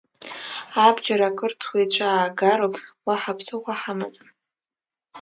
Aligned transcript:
Абџьар 0.85 1.21
ақырҭуа 1.27 1.77
ицәаагароуп, 1.83 2.75
уаҳа 3.05 3.37
ԥсыхәа 3.37 3.73
ҳамаӡам! 3.81 4.29